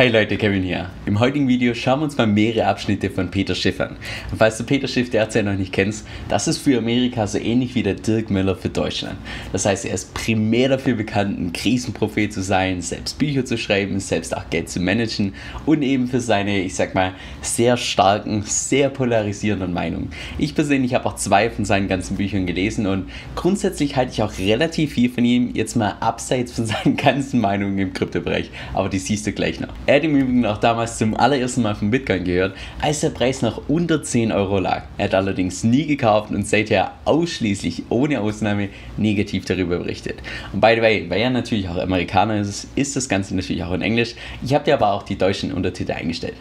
[0.00, 0.88] Hey Leute, Kevin hier.
[1.04, 3.98] Im heutigen Video schauen wir uns mal mehrere Abschnitte von Peter Schiff an.
[4.30, 7.74] Und falls du Peter Schiff derzeit noch nicht kennst, das ist für Amerika so ähnlich
[7.74, 9.18] wie der Dirk Müller für Deutschland.
[9.52, 14.00] Das heißt, er ist primär dafür bekannt, ein Krisenprophet zu sein, selbst Bücher zu schreiben,
[14.00, 15.34] selbst auch Geld zu managen
[15.66, 20.12] und eben für seine, ich sag mal, sehr starken, sehr polarisierenden Meinungen.
[20.38, 24.38] Ich persönlich habe auch zwei von seinen ganzen Büchern gelesen und grundsätzlich halte ich auch
[24.38, 28.50] relativ viel von ihm, jetzt mal abseits von seinen ganzen Meinungen im Kryptobereich.
[28.72, 29.68] Aber die siehst du gleich noch.
[29.90, 33.42] Er hat im Übrigen auch damals zum allerersten Mal von Bitcoin gehört, als der Preis
[33.42, 34.84] noch unter 10 Euro lag.
[34.98, 40.22] Er hat allerdings nie gekauft und seither ausschließlich ohne Ausnahme negativ darüber berichtet.
[40.52, 43.72] Und by the way, weil er natürlich auch Amerikaner ist, ist das Ganze natürlich auch
[43.72, 44.14] in Englisch.
[44.44, 46.36] Ich habe dir aber auch die deutschen Untertitel eingestellt.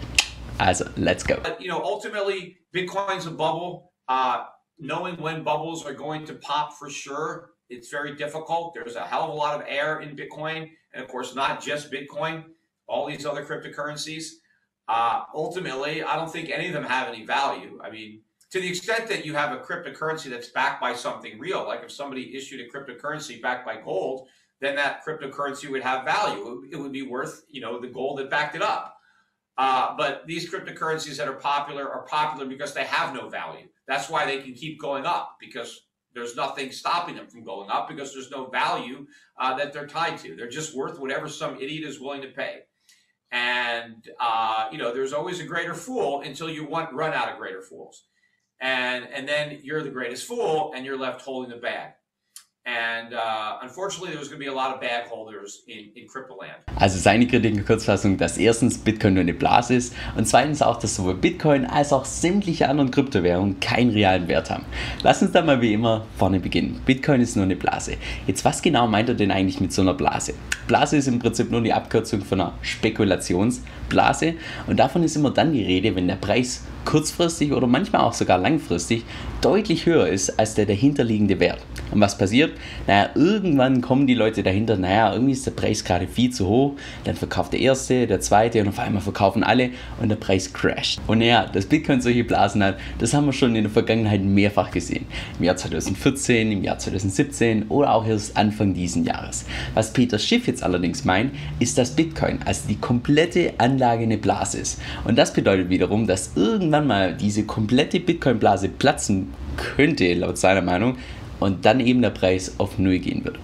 [0.59, 1.33] Also, let's go.
[1.57, 3.89] You know, ultimately, Bitcoin's a bubble.
[4.07, 4.43] Uh,
[4.77, 8.75] knowing when bubbles are going to pop for sure, it's very difficult.
[8.75, 11.91] There's a hell of a lot of air in Bitcoin, and of course, not just
[11.91, 12.43] Bitcoin.
[12.89, 14.31] All these other cryptocurrencies.
[14.87, 17.79] Uh, ultimately, I don't think any of them have any value.
[17.83, 21.65] I mean, to the extent that you have a cryptocurrency that's backed by something real,
[21.65, 24.27] like if somebody issued a cryptocurrency backed by gold,
[24.59, 26.63] then that cryptocurrency would have value.
[26.71, 28.97] It would be worth, you know, the gold that backed it up.
[29.57, 33.67] Uh, but these cryptocurrencies that are popular are popular because they have no value.
[33.87, 35.81] That's why they can keep going up because
[36.13, 39.05] there's nothing stopping them from going up because there's no value
[39.37, 40.35] uh, that they're tied to.
[40.35, 42.61] They're just worth whatever some idiot is willing to pay.
[43.31, 47.37] And, uh, you know, there's always a greater fool until you want, run out of
[47.37, 48.05] greater fools.
[48.59, 51.93] And, and then you're the greatest fool and you're left holding the bag.
[52.69, 56.61] And uh, unfortunately, there's going to be a lot of bag holders in, in Cryptoland.
[56.75, 60.77] Also seine Kritik in Kurzfassung, dass erstens Bitcoin nur eine Blase ist und zweitens auch,
[60.77, 64.65] dass sowohl Bitcoin als auch sämtliche anderen Kryptowährungen keinen realen Wert haben.
[65.01, 66.81] Lass uns da mal wie immer vorne beginnen.
[66.85, 67.97] Bitcoin ist nur eine Blase.
[68.27, 70.35] Jetzt, was genau meint er denn eigentlich mit so einer Blase?
[70.67, 74.35] Blase ist im Prinzip nur die Abkürzung von einer Spekulationsblase
[74.67, 78.37] und davon ist immer dann die Rede, wenn der Preis kurzfristig oder manchmal auch sogar
[78.37, 79.03] langfristig
[79.41, 81.59] deutlich höher ist als der dahinterliegende Wert.
[81.91, 82.51] Und was passiert?
[82.87, 86.73] Naja, irgendwann kommen die Leute dahinter, naja, irgendwie ist der Preis gerade viel zu hoch,
[87.03, 90.99] dann verkauft der erste, der zweite und auf einmal verkaufen alle und der Preis crasht.
[91.07, 94.71] Und naja, dass Bitcoin solche Blasen hat, das haben wir schon in der Vergangenheit mehrfach
[94.71, 95.05] gesehen.
[95.39, 99.45] Im Jahr 2014, im Jahr 2017 oder auch erst Anfang diesen Jahres.
[99.73, 104.59] Was Peter Schiff jetzt allerdings meint, ist, dass Bitcoin, also die komplette Anlage eine Blase
[104.59, 104.81] ist.
[105.05, 110.97] Und das bedeutet wiederum, dass irgendwann mal diese komplette Bitcoin-Blase platzen könnte, laut seiner Meinung,
[111.39, 113.37] und dann eben der Preis auf Null gehen wird.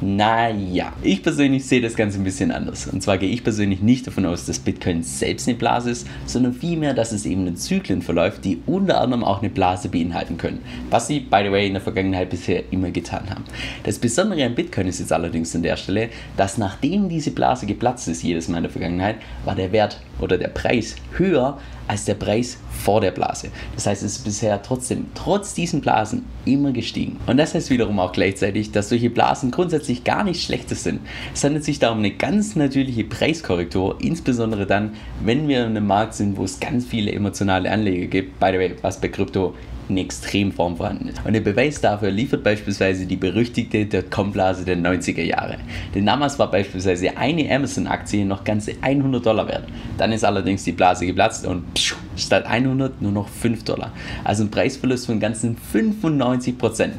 [0.00, 2.86] Naja, ich persönlich sehe das Ganze ein bisschen anders.
[2.86, 6.52] Und zwar gehe ich persönlich nicht davon aus, dass Bitcoin selbst eine Blase ist, sondern
[6.52, 10.60] vielmehr, dass es eben in Zyklen verläuft, die unter anderem auch eine Blase beinhalten können.
[10.90, 13.42] Was sie, by the way, in der Vergangenheit bisher immer getan haben.
[13.82, 18.06] Das Besondere an Bitcoin ist jetzt allerdings an der Stelle, dass nachdem diese Blase geplatzt
[18.06, 22.14] ist, jedes Mal in der Vergangenheit, war der Wert oder der Preis höher als der
[22.14, 23.48] Preis vor der Blase.
[23.74, 27.16] Das heißt, es ist bisher trotzdem, trotz diesen Blasen, immer gestiegen.
[27.26, 31.00] Und das heißt wiederum auch gleichzeitig, dass solche Blasen grundsätzlich gar nichts Schlechtes sind.
[31.34, 34.92] Es handelt sich darum eine ganz natürliche Preiskorrektur, insbesondere dann,
[35.24, 38.38] wenn wir in einem Markt sind, wo es ganz viele emotionale Anleger gibt.
[38.38, 39.54] By the way, was bei Krypto
[39.88, 41.24] in Extremform vorhanden ist.
[41.24, 45.58] Und der Beweis dafür liefert beispielsweise die berüchtigte Dotcom-Blase der 90er Jahre.
[45.94, 49.64] Denn damals war beispielsweise eine Amazon-Aktie noch ganze 100 Dollar wert.
[49.96, 53.92] Dann ist allerdings die Blase geplatzt und pschuh, statt 100 nur noch 5 Dollar.
[54.24, 56.94] Also ein Preisverlust von ganzen 95 Prozent.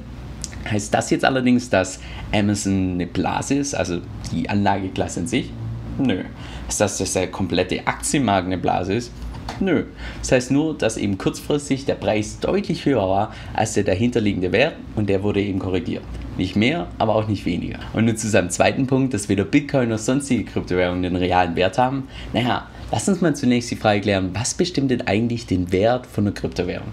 [0.69, 1.99] Heißt das jetzt allerdings, dass
[2.33, 5.51] Amazon eine Blase ist, also die Anlageklasse an sich?
[5.97, 6.23] Nö.
[6.67, 9.11] Ist das, dass der komplette Aktienmarkt eine Blase ist?
[9.59, 9.85] Nö.
[10.21, 14.75] Das heißt nur, dass eben kurzfristig der Preis deutlich höher war als der dahinterliegende Wert
[14.95, 16.03] und der wurde eben korrigiert.
[16.39, 17.79] Nicht mehr, aber auch nicht weniger.
[17.91, 21.77] Und nun zu seinem zweiten Punkt, dass weder Bitcoin noch sonstige Kryptowährungen den realen Wert
[21.77, 22.07] haben.
[22.31, 26.25] Naja, lass uns mal zunächst die Frage klären, was bestimmt denn eigentlich den Wert von
[26.25, 26.87] einer Kryptowährung?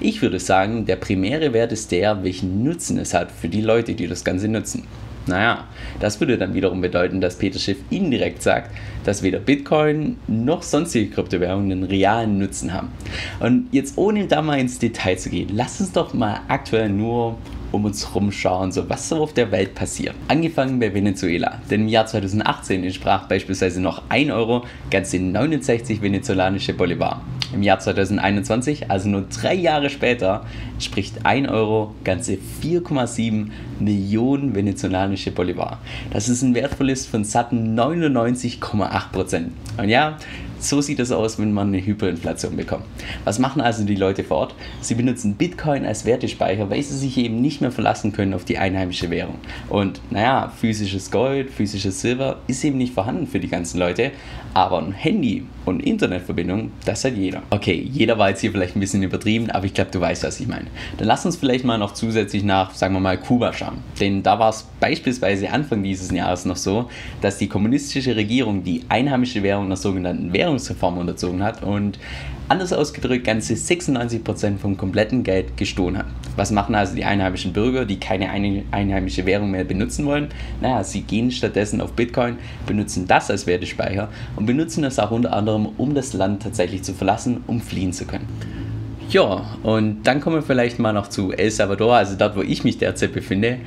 [0.00, 3.94] Ich würde sagen, der primäre Wert ist der, welchen Nutzen es hat für die Leute,
[3.94, 4.88] die das Ganze nutzen.
[5.28, 5.68] Naja,
[6.00, 8.72] das würde dann wiederum bedeuten, dass Peter Schiff indirekt sagt,
[9.04, 12.88] dass weder Bitcoin noch sonstige Kryptowährungen einen realen Nutzen haben.
[13.38, 17.38] Und jetzt ohne da mal ins Detail zu gehen, lass uns doch mal aktuell nur
[17.72, 20.14] um uns rumschauen, so was so auf der Welt passiert.
[20.28, 26.74] Angefangen bei Venezuela, denn im Jahr 2018 entsprach beispielsweise noch 1 Euro ganze 69 venezolanische
[26.74, 27.22] Bolivar.
[27.52, 33.48] Im Jahr 2021, also nur drei Jahre später, entspricht 1 Euro ganze 4,7
[33.80, 35.78] Millionen venezolanische Bolivar.
[36.12, 39.52] Das ist ein Wertverlust von satten 99,8 Prozent.
[39.78, 40.16] Und ja,
[40.62, 42.84] so sieht es aus, wenn man eine Hyperinflation bekommt.
[43.24, 44.54] Was machen also die Leute vor Ort?
[44.80, 48.58] Sie benutzen Bitcoin als Wertespeicher, weil sie sich eben nicht mehr verlassen können auf die
[48.58, 49.36] einheimische Währung.
[49.68, 54.12] Und naja, physisches Gold, physisches Silber ist eben nicht vorhanden für die ganzen Leute,
[54.54, 57.42] aber ein Handy und Internetverbindung, das hat jeder.
[57.50, 60.40] Okay, jeder war jetzt hier vielleicht ein bisschen übertrieben, aber ich glaube, du weißt, was
[60.40, 60.66] ich meine.
[60.98, 63.78] Dann lass uns vielleicht mal noch zusätzlich nach, sagen wir mal, Kuba schauen.
[64.00, 66.90] Denn da war es beispielsweise Anfang dieses Jahres noch so,
[67.20, 71.98] dass die kommunistische Regierung die einheimische Währung einer sogenannten Währungsreform unterzogen hat und
[72.48, 76.06] anders ausgedrückt ganze 96% vom kompletten Geld gestohlen hat.
[76.36, 80.28] Was machen also die einheimischen Bürger, die keine einheimische Währung mehr benutzen wollen?
[80.60, 85.32] Naja, sie gehen stattdessen auf Bitcoin, benutzen das als Wertespeicher und benutzen es auch unter
[85.32, 88.26] anderem, um das Land tatsächlich zu verlassen, um fliehen zu können.
[89.10, 92.64] Ja, und dann kommen wir vielleicht mal noch zu El Salvador, also dort, wo ich
[92.64, 93.58] mich derzeit befinde.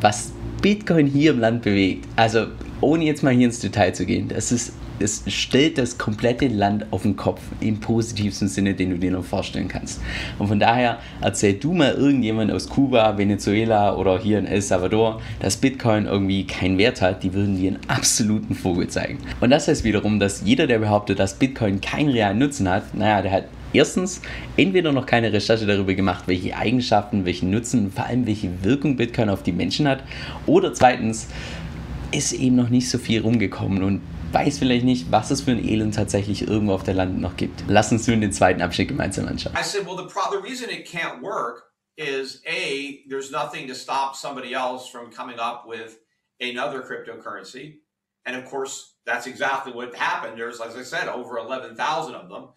[0.00, 0.32] Was
[0.62, 2.46] Bitcoin hier im Land bewegt, also
[2.80, 6.86] ohne jetzt mal hier ins Detail zu gehen, das ist es stellt das komplette Land
[6.90, 10.00] auf den Kopf, im positivsten Sinne, den du dir noch vorstellen kannst.
[10.38, 15.20] Und von daher erzähl du mal irgendjemand aus Kuba, Venezuela oder hier in El Salvador,
[15.40, 19.18] dass Bitcoin irgendwie keinen Wert hat, die würden dir einen absoluten Vogel zeigen.
[19.40, 23.22] Und das heißt wiederum, dass jeder, der behauptet, dass Bitcoin keinen realen Nutzen hat, naja,
[23.22, 24.20] der hat erstens
[24.56, 29.30] entweder noch keine Recherche darüber gemacht, welche Eigenschaften, welchen Nutzen, vor allem welche Wirkung Bitcoin
[29.30, 30.02] auf die Menschen hat,
[30.46, 31.28] oder zweitens
[32.12, 34.00] ist eben noch nicht so viel rumgekommen und
[34.32, 37.64] weiß vielleicht nicht, was es für ein Elend tatsächlich irgendwo auf der Land noch gibt.
[37.68, 39.54] Lass uns nun den zweiten Abschnitt gemeinsam anschauen.
[39.56, 44.16] I said, well, the, the reason it can't work is A, there's nothing to stop
[44.16, 45.98] somebody else from coming up with
[46.40, 47.78] another cryptocurrency.
[48.24, 50.38] And of course, that's exactly what happened.
[50.38, 52.48] There's, as I said, over 11,000 of them.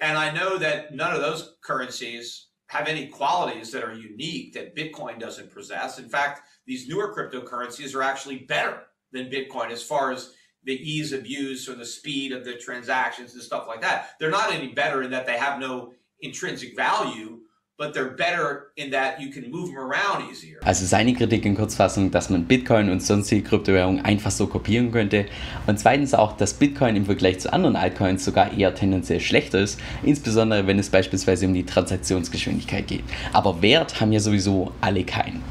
[0.00, 4.76] And I know that none of those currencies have any qualities that are unique that
[4.76, 5.98] Bitcoin doesn't possess.
[5.98, 8.82] In fact, these newer cryptocurrencies are actually better
[9.12, 10.34] than Bitcoin as far as
[10.64, 14.16] the ease of use or the speed of the transactions and stuff like that.
[14.18, 17.38] They're not any better in that they have no intrinsic value,
[17.78, 20.58] but they're better in that you can move them around easier.
[20.62, 25.24] Also seine Kritik in Kurzfassung, dass man Bitcoin und sonstige Kryptowährungen einfach so kopieren könnte
[25.66, 29.80] und zweitens auch, dass Bitcoin im Vergleich zu anderen Altcoins sogar eher tendenziell schlechter ist,
[30.02, 33.04] insbesondere wenn es beispielsweise um die Transaktionsgeschwindigkeit geht.
[33.32, 35.42] Aber Wert haben ja sowieso alle keinen.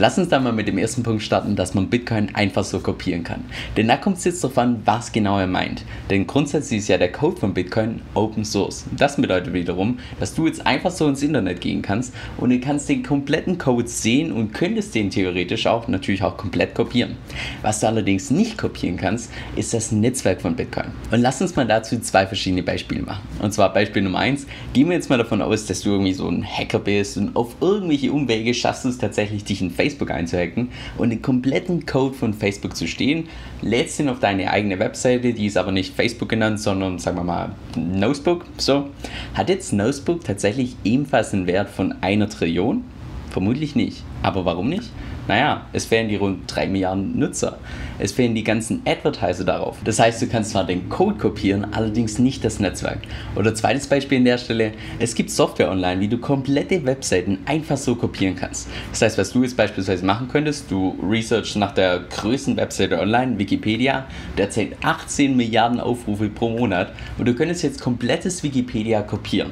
[0.00, 3.22] Lass uns dann mal mit dem ersten Punkt starten, dass man Bitcoin einfach so kopieren
[3.22, 3.44] kann.
[3.76, 5.84] Denn da kommt es jetzt darauf an, was genau er meint.
[6.08, 8.86] Denn grundsätzlich ist ja der Code von Bitcoin Open Source.
[8.96, 12.88] Das bedeutet wiederum, dass du jetzt einfach so ins Internet gehen kannst und du kannst
[12.88, 17.18] den kompletten Code sehen und könntest den theoretisch auch natürlich auch komplett kopieren.
[17.60, 20.92] Was du allerdings nicht kopieren kannst, ist das Netzwerk von Bitcoin.
[21.10, 23.28] Und lass uns mal dazu zwei verschiedene Beispiele machen.
[23.42, 26.26] Und zwar Beispiel Nummer eins: Gehen wir jetzt mal davon aus, dass du irgendwie so
[26.26, 30.10] ein Hacker bist und auf irgendwelche Umwege schaffst du es tatsächlich, dich in Facebook Facebook
[30.10, 33.28] einzuhacken und den kompletten Code von Facebook zu stehen,
[33.62, 37.24] lädst ihn auf deine eigene Webseite, die ist aber nicht Facebook genannt, sondern sagen wir
[37.24, 38.46] mal Nosebook.
[38.56, 38.88] So,
[39.34, 42.84] hat jetzt Nosebook tatsächlich ebenfalls einen Wert von einer Trillion?
[43.30, 44.02] Vermutlich nicht.
[44.22, 44.90] Aber warum nicht?
[45.28, 47.58] Naja, es fehlen die rund 3 Milliarden Nutzer.
[48.00, 49.76] Es fehlen die ganzen Advertiser darauf.
[49.84, 52.98] Das heißt, du kannst zwar den Code kopieren, allerdings nicht das Netzwerk.
[53.36, 57.76] Oder zweites Beispiel an der Stelle, es gibt Software online, wie du komplette Webseiten einfach
[57.76, 58.68] so kopieren kannst.
[58.90, 63.38] Das heißt, was du jetzt beispielsweise machen könntest, du researchst nach der größten Webseite online,
[63.38, 64.06] Wikipedia,
[64.36, 69.50] der zählt 18 Milliarden Aufrufe pro Monat und du könntest jetzt komplettes Wikipedia kopieren.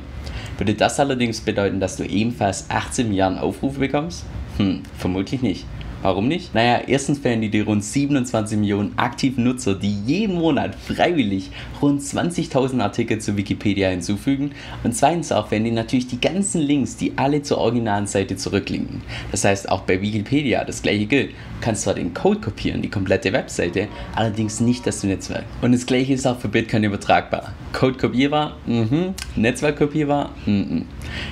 [0.58, 4.24] Würde das allerdings bedeuten, dass du ebenfalls 18 Milliarden Aufrufe bekommst?
[4.56, 5.64] Hm, vermutlich nicht.
[6.02, 6.54] Warum nicht?
[6.54, 11.50] Naja, erstens fehlen die, die rund 27 Millionen aktiven Nutzer, die jeden Monat freiwillig
[11.82, 14.52] rund 20.000 Artikel zu Wikipedia hinzufügen.
[14.84, 19.02] Und zweitens auch fehlen die natürlich die ganzen Links, die alle zur originalen Seite zurücklinken.
[19.32, 21.30] Das heißt, auch bei Wikipedia das gleiche gilt.
[21.30, 25.44] Du kannst zwar den Code kopieren, die komplette Webseite, allerdings nicht das Netzwerk.
[25.62, 27.52] Und das gleiche ist auch für Bitcoin übertragbar.
[27.72, 29.14] Code kopierbar, mhm.
[29.34, 30.86] Netzwerk kopierbar, mhm.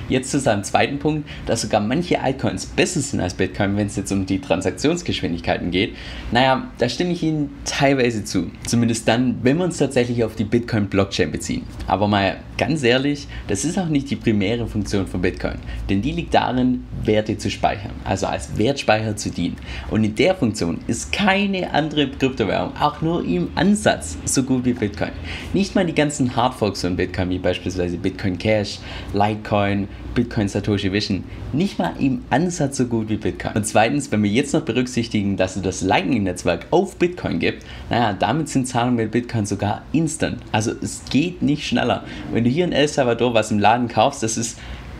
[0.09, 3.95] Jetzt zu seinem zweiten Punkt, dass sogar manche Altcoins besser sind als Bitcoin, wenn es
[3.95, 5.95] jetzt um die Transaktionsgeschwindigkeiten geht.
[6.31, 8.49] Naja, da stimme ich Ihnen teilweise zu.
[8.65, 11.63] Zumindest dann, wenn wir uns tatsächlich auf die Bitcoin-Blockchain beziehen.
[11.85, 15.57] Aber mal ganz ehrlich, das ist auch nicht die primäre Funktion von Bitcoin.
[15.89, 19.57] Denn die liegt darin, Werte zu speichern, also als Wertspeicher zu dienen.
[19.91, 24.73] Und in der Funktion ist keine andere Kryptowährung auch nur im Ansatz so gut wie
[24.73, 25.11] Bitcoin.
[25.53, 28.79] Nicht mal die ganzen Hardforks von Bitcoin, wie beispielsweise Bitcoin Cash,
[29.13, 29.87] Litecoin,
[30.17, 31.23] Bitcoin Satoshi Vision,
[31.53, 33.53] nicht mal im Ansatz so gut wie Bitcoin.
[33.53, 38.13] Und zweitens, wenn wir jetzt noch berücksichtigen, dass es das Lightning-Netzwerk auf Bitcoin gibt, naja,
[38.13, 40.39] damit sind Zahlungen mit Bitcoin sogar instant.
[40.51, 42.03] Also es geht nicht schneller.
[42.31, 44.57] Wenn du hier in El Salvador was im Laden kaufst, das ist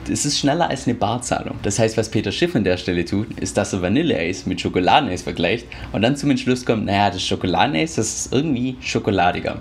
[0.10, 1.56] es ist schneller als eine Barzahlung.
[1.64, 5.22] Das heißt, was Peter Schiff an der Stelle tut, ist, dass er Vanilleeis mit Schokoladeneis
[5.22, 9.60] vergleicht und dann zum Entschluss kommt, naja, das Schokoladeneis, das ist irgendwie schokoladiger.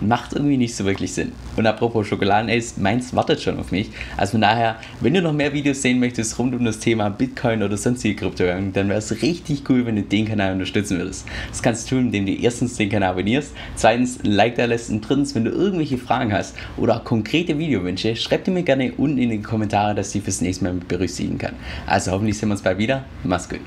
[0.00, 1.32] Macht irgendwie nicht so wirklich Sinn.
[1.56, 3.90] Und apropos Schokoladeneis, meins wartet schon auf mich.
[4.16, 7.62] Also von daher, wenn du noch mehr Videos sehen möchtest rund um das Thema Bitcoin
[7.62, 11.26] oder sonstige Kryptowährungen, dann wäre es richtig cool, wenn du den Kanal unterstützen würdest.
[11.48, 14.90] Das kannst du tun, indem du erstens den Kanal abonnierst, zweitens ein Like da lässt
[14.90, 19.18] und drittens, wenn du irgendwelche Fragen hast oder konkrete Videowünsche, schreib die mir gerne unten
[19.18, 21.54] in die Kommentare, dass ich fürs nächste Mal berücksichtigen kann.
[21.86, 23.04] Also hoffentlich sehen wir uns bald wieder.
[23.24, 23.60] Mach's gut.